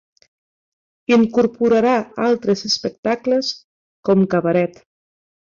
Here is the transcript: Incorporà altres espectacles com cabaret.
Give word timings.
Incorporà 1.17 1.93
altres 2.29 2.65
espectacles 2.71 3.53
com 4.11 4.29
cabaret. 4.33 4.85